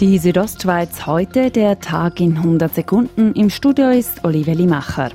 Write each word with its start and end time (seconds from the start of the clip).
Die 0.00 0.16
Südostschweiz 0.18 1.06
heute, 1.08 1.50
der 1.50 1.80
Tag 1.80 2.20
in 2.20 2.36
100 2.36 2.72
Sekunden. 2.72 3.32
Im 3.32 3.50
Studio 3.50 3.90
ist 3.90 4.24
Olive 4.24 4.52
Limacher. 4.52 5.08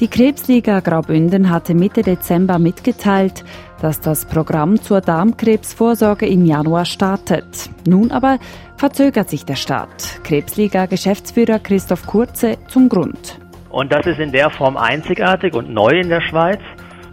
Die 0.00 0.08
Krebsliga 0.08 0.80
Graubünden 0.80 1.50
hatte 1.50 1.74
Mitte 1.74 2.00
Dezember 2.00 2.58
mitgeteilt, 2.58 3.44
dass 3.82 4.00
das 4.00 4.24
Programm 4.24 4.80
zur 4.80 5.02
Darmkrebsvorsorge 5.02 6.26
im 6.26 6.46
Januar 6.46 6.86
startet. 6.86 7.68
Nun 7.86 8.10
aber 8.10 8.38
verzögert 8.78 9.28
sich 9.28 9.44
der 9.44 9.56
Start. 9.56 10.24
Krebsliga-Geschäftsführer 10.24 11.58
Christoph 11.58 12.06
Kurze 12.06 12.56
zum 12.68 12.88
Grund. 12.88 13.38
Und 13.68 13.92
das 13.92 14.06
ist 14.06 14.20
in 14.20 14.32
der 14.32 14.48
Form 14.48 14.78
einzigartig 14.78 15.52
und 15.52 15.68
neu 15.68 15.90
in 15.90 16.08
der 16.08 16.22
Schweiz. 16.22 16.60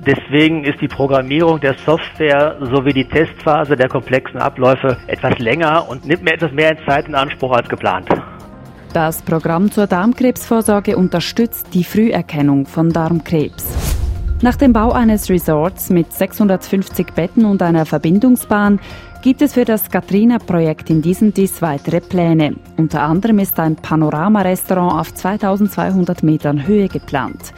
Deswegen 0.06 0.64
ist 0.64 0.80
die 0.82 0.88
Programmierung 0.88 1.60
der 1.60 1.74
Software 1.84 2.58
sowie 2.62 2.94
die 2.94 3.06
Testphase 3.06 3.76
der 3.76 3.90
komplexen 3.90 4.40
Abläufe 4.40 4.98
etwas 5.08 5.40
länger 5.40 5.90
und 5.90 6.06
nimmt 6.06 6.24
mir 6.24 6.34
etwas 6.34 6.52
mehr 6.52 6.78
Zeit 6.86 7.08
in 7.08 7.16
Anspruch 7.16 7.54
als 7.54 7.68
geplant. 7.68 8.08
Das 8.94 9.24
Programm 9.24 9.72
zur 9.72 9.88
Darmkrebsvorsorge 9.88 10.96
unterstützt 10.96 11.74
die 11.74 11.84
Früherkennung 11.84 12.68
von 12.68 12.92
Darmkrebs. 12.92 13.66
Nach 14.42 14.56
dem 14.56 14.74
Bau 14.74 14.92
eines 14.92 15.30
Resorts 15.30 15.90
mit 15.90 16.14
650 16.14 17.14
Betten 17.16 17.46
und 17.46 17.64
einer 17.64 17.86
Verbindungsbahn 17.86 18.80
gibt 19.24 19.42
es 19.42 19.56
für 19.56 19.66
das 19.66 19.90
Katrina-Projekt 19.90 20.92
in 20.92 21.02
diesem 21.02 21.34
Dies 21.34 21.64
weitere 21.64 22.00
Pläne. 22.00 22.56
Unter 22.78 23.02
anderem 23.02 23.40
ist 23.40 23.60
ein 23.60 23.76
Panorama-Restaurant 23.76 25.00
auf 25.00 25.14
2200 25.16 26.22
Metern 26.22 26.68
Höhe 26.68 26.90
geplant. 26.90 27.54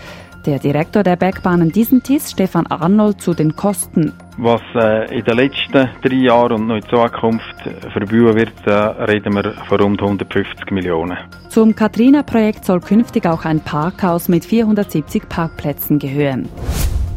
Der 0.48 0.60
Direktor 0.60 1.04
der 1.04 1.18
Bergbahnen 1.18 1.74
Diesentis, 1.74 2.32
Stefan 2.32 2.68
Arnold, 2.68 3.20
zu 3.20 3.34
den 3.34 3.58
Kosten. 3.58 4.14
Was 4.38 4.62
äh, 4.76 5.14
in 5.14 5.26
den 5.26 5.36
letzten 5.36 5.90
drei 6.02 6.16
Jahren 6.16 6.54
und 6.54 6.68
noch 6.68 6.76
in 6.78 6.84
Zukunft 6.84 7.56
verbauen 7.92 8.34
wird, 8.34 8.66
äh, 8.66 8.72
reden 8.72 9.36
wir 9.36 9.52
von 9.68 9.82
rund 9.82 10.02
150 10.02 10.72
Millionen. 10.72 11.18
Zum 11.50 11.76
Katrina-Projekt 11.76 12.64
soll 12.64 12.80
künftig 12.80 13.26
auch 13.26 13.44
ein 13.44 13.60
Parkhaus 13.60 14.30
mit 14.30 14.46
470 14.46 15.28
Parkplätzen 15.28 16.00
gehören. 16.00 16.48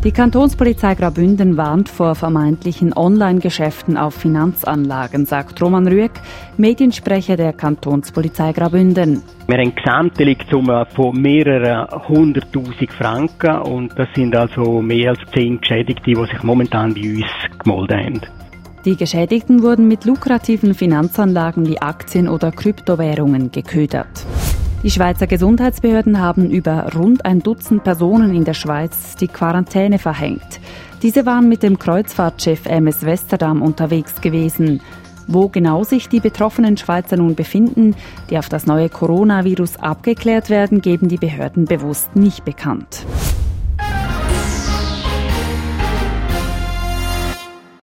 Die 0.02 0.12
Kantonspolizei 0.12 0.94
Graubünden 0.94 1.58
warnt 1.58 1.90
vor 1.90 2.14
vermeintlichen 2.14 2.96
Online-Geschäften 2.96 3.98
auf 3.98 4.14
Finanzanlagen, 4.14 5.26
sagt 5.26 5.60
Roman 5.60 5.86
Rüegg, 5.86 6.12
Mediensprecher 6.56 7.36
der 7.36 7.52
Kantonspolizei 7.52 8.52
Graubünden. 8.52 9.20
Wir 9.46 9.58
haben 9.58 9.74
Gesamtdeliktssumme 9.74 10.86
von 10.96 11.20
mehreren 11.20 11.86
hunderttausend 12.08 12.90
Franken 12.90 13.58
und 13.58 13.92
das 13.98 14.08
sind 14.14 14.34
also 14.34 14.80
mehr 14.80 15.10
als 15.10 15.20
zehn 15.34 15.60
Geschädigte, 15.60 16.14
die 16.14 16.14
sich 16.14 16.42
momentan 16.44 16.94
bei 16.94 17.02
uns 17.02 17.26
gemeldet 17.62 17.96
haben. 17.98 18.20
Die 18.86 18.96
Geschädigten 18.96 19.62
wurden 19.62 19.86
mit 19.86 20.06
lukrativen 20.06 20.72
Finanzanlagen 20.72 21.68
wie 21.68 21.78
Aktien 21.82 22.26
oder 22.26 22.52
Kryptowährungen 22.52 23.52
geködert. 23.52 24.24
Die 24.82 24.90
Schweizer 24.90 25.26
Gesundheitsbehörden 25.26 26.20
haben 26.20 26.50
über 26.50 26.94
rund 26.94 27.26
ein 27.26 27.40
Dutzend 27.40 27.84
Personen 27.84 28.34
in 28.34 28.44
der 28.44 28.54
Schweiz 28.54 29.14
die 29.14 29.28
Quarantäne 29.28 29.98
verhängt. 29.98 30.58
Diese 31.02 31.26
waren 31.26 31.50
mit 31.50 31.62
dem 31.62 31.78
Kreuzfahrtschiff 31.78 32.64
MS 32.64 33.04
Westerdam 33.04 33.60
unterwegs 33.60 34.22
gewesen. 34.22 34.80
Wo 35.26 35.48
genau 35.48 35.84
sich 35.84 36.08
die 36.08 36.20
betroffenen 36.20 36.78
Schweizer 36.78 37.18
nun 37.18 37.34
befinden, 37.34 37.94
die 38.30 38.38
auf 38.38 38.48
das 38.48 38.66
neue 38.66 38.88
Coronavirus 38.88 39.76
abgeklärt 39.76 40.48
werden, 40.48 40.80
geben 40.80 41.08
die 41.08 41.18
Behörden 41.18 41.66
bewusst 41.66 42.16
nicht 42.16 42.46
bekannt. 42.46 43.04